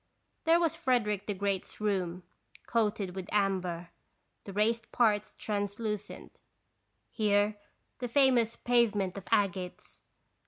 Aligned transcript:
There 0.45 0.59
was 0.59 0.75
Frederick 0.75 1.27
the 1.27 1.35
Great's 1.35 1.79
room, 1.79 2.23
coated 2.65 3.15
with 3.15 3.29
amber, 3.31 3.91
the 4.45 4.51
raised 4.51 4.91
parts 4.91 5.35
translucent; 5.37 6.39
here 7.11 7.59
the 7.99 8.07
famous 8.07 8.55
pavement 8.55 9.15
of 9.15 9.25
agates. 9.29 10.01